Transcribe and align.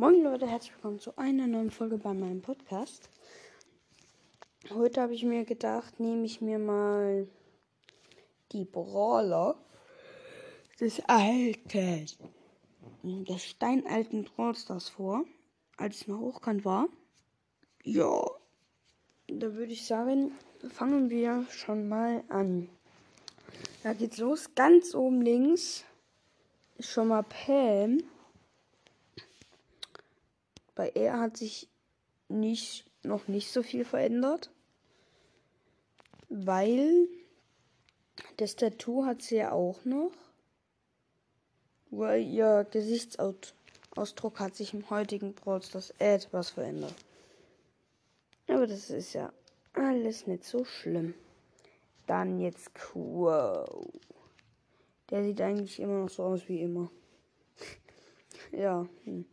Moin 0.00 0.22
Leute, 0.22 0.46
herzlich 0.46 0.72
willkommen 0.76 0.98
zu 0.98 1.18
einer 1.18 1.46
neuen 1.46 1.70
Folge 1.70 1.98
bei 1.98 2.14
meinem 2.14 2.40
Podcast. 2.40 3.10
Heute 4.70 5.02
habe 5.02 5.12
ich 5.12 5.24
mir 5.24 5.44
gedacht, 5.44 6.00
nehme 6.00 6.24
ich 6.24 6.40
mir 6.40 6.58
mal 6.58 7.28
die 8.52 8.64
Brawler 8.64 9.56
des 10.80 11.02
alten, 11.06 12.06
des 13.02 13.44
steinalten 13.44 14.24
Brawlstars 14.24 14.88
vor, 14.88 15.26
als 15.76 15.96
es 15.96 16.06
noch 16.08 16.20
hochkant 16.20 16.64
war. 16.64 16.88
Ja, 17.84 18.24
da 19.28 19.52
würde 19.52 19.74
ich 19.74 19.84
sagen, 19.84 20.32
fangen 20.72 21.10
wir 21.10 21.44
schon 21.50 21.90
mal 21.90 22.24
an. 22.30 22.70
Da 23.82 23.92
geht's 23.92 24.16
los. 24.16 24.54
Ganz 24.54 24.94
oben 24.94 25.20
links 25.20 25.84
ist 26.78 26.88
schon 26.88 27.08
mal 27.08 27.22
Pam. 27.22 28.02
Bei 30.80 30.92
er 30.94 31.20
hat 31.20 31.36
sich 31.36 31.68
nicht, 32.30 32.86
noch 33.02 33.28
nicht 33.28 33.52
so 33.52 33.62
viel 33.62 33.84
verändert. 33.84 34.50
Weil 36.30 37.06
das 38.38 38.56
Tattoo 38.56 39.04
hat 39.04 39.20
sie 39.20 39.36
ja 39.36 39.52
auch 39.52 39.84
noch. 39.84 40.10
Weil 41.90 42.22
ihr 42.22 42.66
Gesichtsausdruck 42.70 44.40
hat 44.40 44.56
sich 44.56 44.72
im 44.72 44.88
heutigen 44.88 45.34
Brawl 45.34 45.60
Stars 45.60 45.92
etwas 45.98 46.48
verändert. 46.48 46.94
Aber 48.48 48.66
das 48.66 48.88
ist 48.88 49.12
ja 49.12 49.34
alles 49.74 50.26
nicht 50.26 50.44
so 50.44 50.64
schlimm. 50.64 51.12
Dann 52.06 52.40
jetzt 52.40 52.72
Quo. 52.72 53.66
Der 55.10 55.24
sieht 55.24 55.42
eigentlich 55.42 55.78
immer 55.78 56.04
noch 56.04 56.08
so 56.08 56.22
aus 56.22 56.48
wie 56.48 56.62
immer. 56.62 56.90
ja. 58.52 58.88
Hm. 59.04 59.26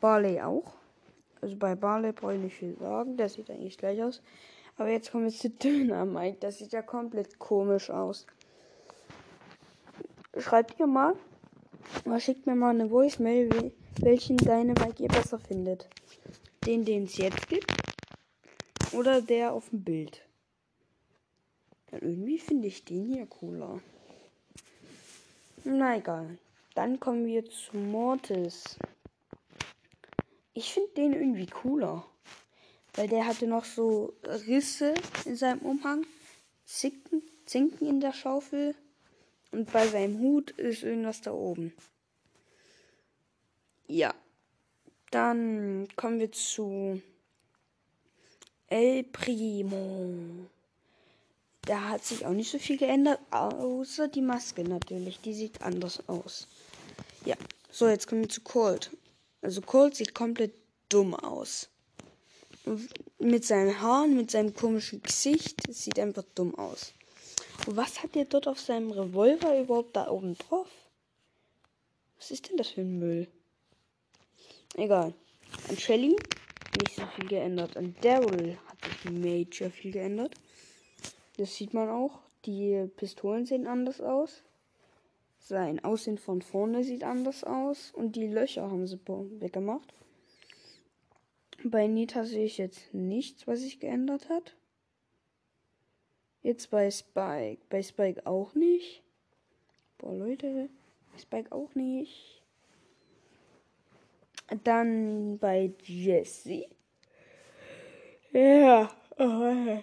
Barley 0.00 0.40
auch. 0.40 0.79
Also 1.40 1.56
bei 1.56 1.74
Barley 1.74 2.12
brauche 2.12 2.34
ich 2.34 2.40
nicht 2.40 2.56
viel 2.56 2.76
sagen. 2.78 3.16
Der 3.16 3.28
sieht 3.28 3.50
eigentlich 3.50 3.78
gleich 3.78 4.02
aus. 4.02 4.22
Aber 4.76 4.88
jetzt 4.90 5.10
kommen 5.10 5.24
wir 5.24 5.32
zu 5.32 5.50
Döner 5.50 6.04
Mike. 6.04 6.38
Das 6.40 6.58
sieht 6.58 6.72
ja 6.72 6.82
komplett 6.82 7.38
komisch 7.38 7.90
aus. 7.90 8.26
Schreibt 10.36 10.78
ihr 10.78 10.86
mal. 10.86 11.14
Oder 12.04 12.20
schickt 12.20 12.46
mir 12.46 12.54
mal 12.54 12.70
eine 12.70 12.90
Voicemail, 12.90 13.72
welchen 14.00 14.36
deine 14.36 14.74
Mike 14.74 15.02
ihr 15.02 15.08
besser 15.08 15.38
findet. 15.38 15.88
Den, 16.64 16.84
den 16.84 17.04
es 17.04 17.16
jetzt 17.16 17.48
gibt. 17.48 17.72
Oder 18.92 19.22
der 19.22 19.52
auf 19.52 19.70
dem 19.70 19.82
Bild. 19.82 20.22
Dann 21.90 22.00
irgendwie 22.00 22.38
finde 22.38 22.68
ich 22.68 22.84
den 22.84 23.04
hier 23.04 23.26
cooler. 23.26 23.80
Na 25.64 25.96
egal. 25.96 26.38
Dann 26.74 27.00
kommen 27.00 27.26
wir 27.26 27.44
zu 27.44 27.76
Mortis. 27.76 28.78
Ich 30.54 30.72
finde 30.72 30.90
den 30.96 31.12
irgendwie 31.12 31.46
cooler. 31.46 32.04
Weil 32.94 33.08
der 33.08 33.26
hatte 33.26 33.46
noch 33.46 33.64
so 33.64 34.14
Risse 34.24 34.94
in 35.24 35.36
seinem 35.36 35.60
Umhang, 35.60 36.04
Zinken, 36.64 37.22
Zinken 37.46 37.86
in 37.86 38.00
der 38.00 38.12
Schaufel 38.12 38.74
und 39.52 39.72
bei 39.72 39.86
seinem 39.86 40.18
Hut 40.18 40.50
ist 40.52 40.82
irgendwas 40.82 41.20
da 41.20 41.32
oben. 41.32 41.72
Ja. 43.86 44.14
Dann 45.10 45.88
kommen 45.96 46.20
wir 46.20 46.30
zu 46.30 47.02
El 48.68 49.02
Primo. 49.02 50.46
Da 51.62 51.88
hat 51.88 52.04
sich 52.04 52.24
auch 52.24 52.32
nicht 52.32 52.50
so 52.50 52.58
viel 52.58 52.76
geändert, 52.76 53.18
außer 53.32 54.06
die 54.06 54.22
Maske 54.22 54.62
natürlich. 54.62 55.20
Die 55.20 55.34
sieht 55.34 55.62
anders 55.62 56.08
aus. 56.08 56.46
Ja. 57.24 57.36
So, 57.72 57.88
jetzt 57.88 58.06
kommen 58.06 58.22
wir 58.22 58.28
zu 58.28 58.42
Colt. 58.42 58.90
Also 59.42 59.60
Colt 59.60 59.94
sieht 59.94 60.14
komplett 60.14 60.54
dumm 60.88 61.14
aus. 61.14 61.68
Mit 63.18 63.44
seinen 63.44 63.80
Haaren, 63.80 64.16
mit 64.16 64.30
seinem 64.30 64.54
komischen 64.54 65.02
Gesicht, 65.02 65.62
sieht 65.72 65.98
einfach 65.98 66.24
dumm 66.34 66.54
aus. 66.56 66.92
Und 67.66 67.76
was 67.76 68.02
hat 68.02 68.14
der 68.14 68.24
dort 68.26 68.48
auf 68.48 68.60
seinem 68.60 68.90
Revolver 68.90 69.58
überhaupt 69.58 69.96
da 69.96 70.08
oben 70.10 70.36
drauf? 70.36 70.68
Was 72.18 72.30
ist 72.30 72.48
denn 72.48 72.56
das 72.56 72.68
für 72.68 72.82
ein 72.82 72.98
Müll? 72.98 73.28
Egal. 74.74 75.14
An 75.68 75.78
Shelly 75.78 76.16
nicht 76.78 76.96
so 76.96 77.06
viel 77.16 77.28
geändert. 77.28 77.76
An 77.76 77.94
Daryl 78.00 78.56
hat 78.66 78.78
sich 78.84 79.12
major 79.12 79.70
viel 79.70 79.92
geändert. 79.92 80.34
Das 81.36 81.54
sieht 81.54 81.74
man 81.74 81.88
auch. 81.88 82.18
Die 82.46 82.88
Pistolen 82.96 83.46
sehen 83.46 83.66
anders 83.66 84.00
aus. 84.00 84.42
Sein 85.40 85.82
Aussehen 85.82 86.18
von 86.18 86.42
vorne 86.42 86.84
sieht 86.84 87.02
anders 87.02 87.44
aus 87.44 87.90
und 87.90 88.14
die 88.14 88.28
Löcher 88.28 88.70
haben 88.70 88.86
sie 88.86 89.00
weggemacht. 89.06 89.92
Bei 91.64 91.86
Nita 91.86 92.24
sehe 92.24 92.44
ich 92.44 92.58
jetzt 92.58 92.94
nichts, 92.94 93.46
was 93.46 93.60
sich 93.60 93.80
geändert 93.80 94.28
hat. 94.28 94.54
Jetzt 96.42 96.70
bei 96.70 96.90
Spike. 96.90 97.62
Bei 97.68 97.82
Spike 97.82 98.26
auch 98.26 98.54
nicht. 98.54 99.02
Boah, 99.98 100.14
Leute. 100.14 100.70
Bei 101.10 101.18
Spike 101.18 101.52
auch 101.52 101.74
nicht. 101.74 102.42
Dann 104.64 105.38
bei 105.38 105.72
Jesse. 105.84 106.66
Ja. 108.32 108.90
Oh. 109.18 109.82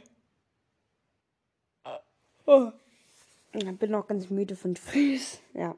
Oh. 2.45 2.72
Ich 3.59 3.79
bin 3.79 3.90
noch 3.90 4.06
ganz 4.06 4.29
müde 4.29 4.56
von 4.56 4.75
Frühs. 4.75 5.41
Ja. 5.56 5.75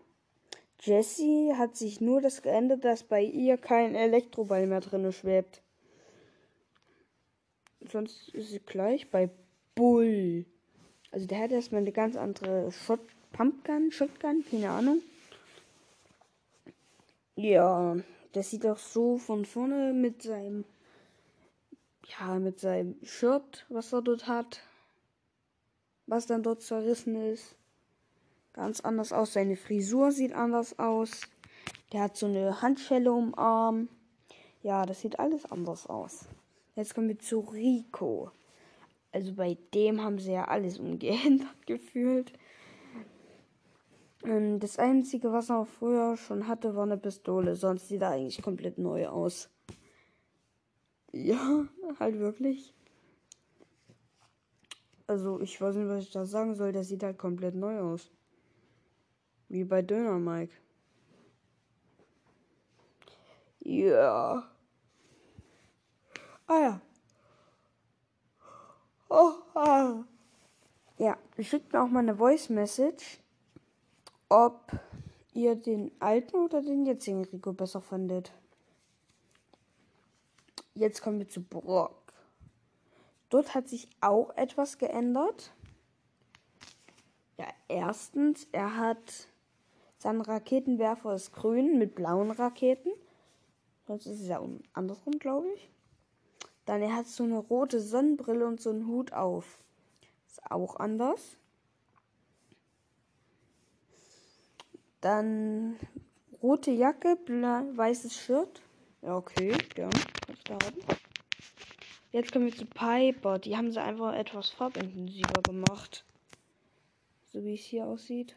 Jessie 0.82 1.54
hat 1.56 1.78
sich 1.78 2.02
nur 2.02 2.20
das 2.20 2.42
geändert, 2.42 2.84
dass 2.84 3.04
bei 3.04 3.24
ihr 3.24 3.58
kein 3.58 3.96
Elektroball 3.96 4.68
mehr 4.68 4.82
drin 4.82 5.10
schwebt. 5.14 5.62
Sonst 7.80 8.30
ist 8.30 8.50
sie 8.50 8.60
gleich 8.60 9.10
bei 9.10 9.30
Bull. 9.76 10.46
Also 11.12 11.26
der 11.26 11.40
hat 11.40 11.52
erstmal 11.52 11.82
eine 11.82 11.94
ganz 11.94 12.18
andere 12.18 12.70
Shot 12.74 13.00
Pumpgun, 13.32 13.92
Shotgun, 13.94 14.44
keine 14.50 14.72
Ahnung. 14.72 15.02
Ja, 17.38 17.96
das 18.34 18.50
sieht 18.50 18.66
auch 18.66 18.78
so 18.78 19.18
von 19.18 19.46
vorne 19.46 19.94
mit 19.94 20.24
seinem 20.24 20.66
ja, 22.20 22.40
mit 22.40 22.60
seinem 22.60 22.98
Shirt, 23.04 23.66
was 23.70 23.94
er 23.94 24.02
dort 24.02 24.28
hat, 24.28 24.64
was 26.08 26.26
dann 26.26 26.44
dort 26.44 26.62
zerrissen 26.62 27.16
ist 27.16 27.56
ganz 28.54 28.82
anders 28.82 29.14
aus. 29.14 29.34
Seine 29.34 29.56
Frisur 29.56 30.12
sieht 30.12 30.34
anders 30.34 30.78
aus. 30.80 31.22
Der 31.94 32.02
hat 32.02 32.18
so 32.18 32.26
eine 32.26 32.62
Handschelle 32.62 33.12
um 33.12 33.38
Arm. 33.38 33.90
Ja, 34.62 34.86
das 34.86 35.02
sieht 35.02 35.20
alles 35.20 35.46
anders 35.46 35.88
aus. 35.88 36.28
Jetzt 36.76 36.94
kommen 36.94 37.10
wir 37.10 37.20
zu 37.20 37.40
Rico. 37.40 38.32
Also 39.12 39.34
bei 39.34 39.58
dem 39.74 40.04
haben 40.04 40.20
sie 40.20 40.34
ja 40.34 40.46
alles 40.46 40.80
umgeändert 40.80 41.56
gefühlt. 41.66 42.32
Ähm, 44.24 44.60
das 44.60 44.78
Einzige, 44.78 45.32
was 45.32 45.50
er 45.50 45.66
früher 45.66 46.18
schon 46.18 46.48
hatte, 46.48 46.76
war 46.76 46.84
eine 46.84 46.98
Pistole. 46.98 47.56
Sonst 47.56 47.88
sieht 47.88 48.02
er 48.02 48.12
eigentlich 48.12 48.42
komplett 48.42 48.78
neu 48.78 49.08
aus. 49.08 49.50
Ja, 51.12 51.66
halt 52.00 52.20
wirklich. 52.20 52.74
Also 55.08 55.42
ich 55.42 55.60
weiß 55.60 55.76
nicht, 55.76 55.88
was 55.88 56.04
ich 56.04 56.12
da 56.12 56.26
sagen 56.26 56.54
soll. 56.54 56.72
Der 56.72 56.84
sieht 56.84 57.02
halt 57.02 57.18
komplett 57.18 57.56
neu 57.56 57.80
aus. 57.80 58.12
Wie 59.50 59.64
bei 59.64 59.82
Döner 59.82 60.20
Mike. 60.20 60.54
Ja. 63.62 64.48
Ah 66.48 66.60
ja. 66.60 66.82
Oh, 69.10 69.34
ah. 69.56 70.04
Ja, 70.98 71.18
schickt 71.40 71.74
mir 71.74 71.82
auch 71.82 71.88
mal 71.88 72.00
eine 72.00 72.18
Voice 72.18 72.50
Message, 72.50 73.20
ob 74.28 74.72
ihr 75.34 75.56
den 75.56 75.92
alten 76.00 76.36
oder 76.38 76.62
den 76.62 76.86
jetzigen 76.86 77.26
Rico 77.26 77.54
besser 77.54 77.82
fandet. 77.82 78.32
Jetzt 80.76 81.02
kommen 81.02 81.20
wir 81.20 81.28
zu 81.28 81.42
Brock. 81.42 82.14
Dort 83.30 83.56
hat 83.56 83.68
sich 83.68 83.88
auch 84.02 84.36
etwas 84.36 84.78
geändert. 84.78 85.54
Ja, 87.38 87.48
erstens, 87.68 88.48
er 88.52 88.76
hat 88.76 89.29
sein 90.00 90.22
Raketenwerfer 90.22 91.14
ist 91.14 91.34
grün 91.34 91.78
mit 91.78 91.94
blauen 91.94 92.32
Raketen. 92.32 92.92
Sonst 93.86 94.06
ist 94.06 94.22
es 94.22 94.28
ja 94.28 94.42
andersrum, 94.74 95.20
glaube 95.20 95.48
ich. 95.56 95.70
Dann 96.66 96.82
er 96.82 96.96
hat 96.96 97.08
so 97.08 97.24
eine 97.24 97.38
rote 97.38 97.82
Sonnenbrille 97.82 98.48
und 98.48 98.62
so 98.62 98.70
einen 98.70 98.88
Hut 98.88 99.12
auf. 99.12 99.60
Ist 100.26 100.42
auch 100.50 100.78
anders. 100.78 101.38
Dann 105.02 105.78
rote 106.42 106.72
Jacke, 106.72 107.18
weißes 107.28 108.16
Shirt. 108.16 108.62
Ja, 109.02 109.18
okay, 109.18 109.54
ja, 109.76 109.90
du 110.46 110.54
haben. 110.54 110.78
Jetzt 112.12 112.32
kommen 112.32 112.46
wir 112.46 112.56
zu 112.56 112.66
Piper. 112.66 113.38
Die 113.40 113.58
haben 113.58 113.72
sie 113.72 113.82
einfach 113.82 114.14
etwas 114.14 114.50
farbintensiver 114.50 115.42
gemacht. 115.44 116.06
So 117.34 117.44
wie 117.44 117.56
es 117.56 117.62
hier 117.62 117.86
aussieht. 117.86 118.36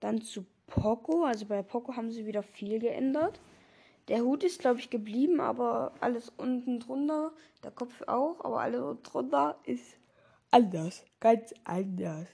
Dann 0.00 0.22
zu 0.22 0.44
Poco. 0.66 1.24
Also 1.24 1.46
bei 1.46 1.62
Poco 1.62 1.96
haben 1.96 2.10
sie 2.10 2.26
wieder 2.26 2.42
viel 2.42 2.78
geändert. 2.78 3.40
Der 4.08 4.22
Hut 4.22 4.42
ist, 4.42 4.58
glaube 4.58 4.80
ich, 4.80 4.90
geblieben, 4.90 5.40
aber 5.40 5.92
alles 6.00 6.32
unten 6.36 6.80
drunter, 6.80 7.32
der 7.62 7.70
Kopf 7.70 8.02
auch, 8.08 8.44
aber 8.44 8.60
alles 8.60 8.80
unten 8.80 9.02
drunter 9.04 9.56
ist 9.64 9.98
anders. 10.50 11.04
Ganz 11.20 11.54
anders. 11.64 12.26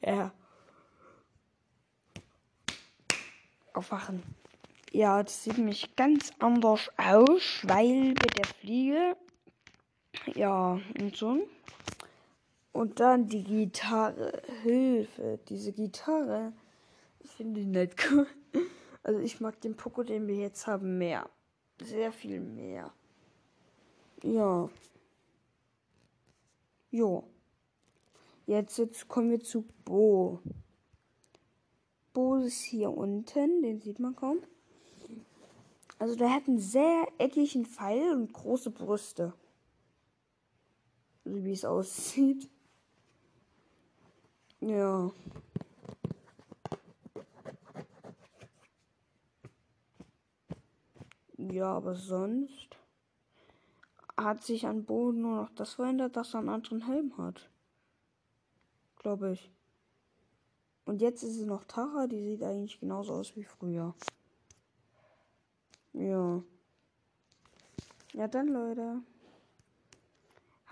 Ja. 0.00 0.32
Aufwachen. 3.72 4.22
Ja, 4.90 5.22
das 5.22 5.44
sieht 5.44 5.58
nämlich 5.58 5.94
ganz 5.94 6.32
anders 6.38 6.90
aus, 6.96 7.60
weil 7.62 8.14
bei 8.14 8.28
der 8.36 8.46
Fliege. 8.46 9.16
Ja, 10.34 10.80
und 10.98 11.16
so. 11.16 11.38
Und 12.72 12.98
dann 12.98 13.28
die 13.28 13.44
Gitarre. 13.44 14.42
Hilfe. 14.62 15.38
Diese 15.48 15.72
Gitarre. 15.72 16.52
Finde 17.26 17.60
die 17.60 17.66
nicht 17.66 17.94
cool. 18.10 18.26
Also 19.02 19.20
ich 19.20 19.40
mag 19.40 19.60
den 19.60 19.76
Poco, 19.76 20.02
den 20.02 20.26
wir 20.26 20.36
jetzt 20.36 20.66
haben, 20.66 20.98
mehr. 20.98 21.28
Sehr 21.82 22.12
viel 22.12 22.40
mehr. 22.40 22.92
Ja. 24.22 24.68
Jo. 26.90 27.24
Jetzt, 28.46 28.78
jetzt 28.78 29.08
kommen 29.08 29.30
wir 29.30 29.40
zu 29.40 29.64
Bo. 29.84 30.40
Bo 32.12 32.36
ist 32.36 32.62
hier 32.62 32.90
unten, 32.90 33.62
den 33.62 33.80
sieht 33.80 33.98
man 33.98 34.16
kaum. 34.16 34.38
Also 35.98 36.16
der 36.16 36.32
hat 36.32 36.48
einen 36.48 36.58
sehr 36.58 37.06
eckigen 37.18 37.66
Pfeil 37.66 38.12
und 38.12 38.32
große 38.32 38.70
Brüste. 38.70 39.34
So 41.24 41.44
wie 41.44 41.52
es 41.52 41.64
aussieht. 41.64 42.48
Ja. 44.60 45.10
Ja, 51.50 51.72
aber 51.72 51.94
sonst 51.94 52.76
hat 54.16 54.42
sich 54.42 54.66
an 54.66 54.84
Boden 54.84 55.22
nur 55.22 55.36
noch 55.42 55.50
das 55.50 55.74
verändert, 55.74 56.16
dass 56.16 56.34
er 56.34 56.40
einen 56.40 56.48
anderen 56.48 56.86
Helm 56.86 57.16
hat. 57.18 57.48
Glaube 58.98 59.32
ich. 59.32 59.50
Und 60.86 61.02
jetzt 61.02 61.22
ist 61.22 61.36
es 61.36 61.44
noch 61.44 61.64
Tara, 61.64 62.06
die 62.06 62.22
sieht 62.22 62.42
eigentlich 62.42 62.80
genauso 62.80 63.14
aus 63.14 63.36
wie 63.36 63.44
früher. 63.44 63.94
Ja. 65.92 66.42
Ja, 68.12 68.28
dann 68.28 68.48
Leute. 68.48 69.02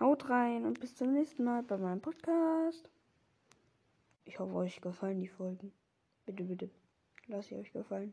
Haut 0.00 0.29
rein 0.29 0.65
und 0.65 0.81
bis 0.81 0.97
zum 0.97 1.12
nächsten 1.12 1.44
Mal 1.44 1.62
bei 1.62 1.77
meinem 1.77 2.00
Podcast. 2.00 2.88
Ich 4.25 4.38
hoffe, 4.38 4.55
euch 4.55 4.81
gefallen 4.81 5.20
die 5.20 5.29
Folgen. 5.29 5.73
Bitte, 6.27 6.44
bitte. 6.44 6.70
Lasst 7.27 7.49
sie 7.49 7.56
euch 7.56 7.73
gefallen. 7.73 8.12